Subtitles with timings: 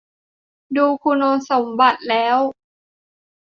[0.77, 2.37] ดูคุณสมบัติแล้ว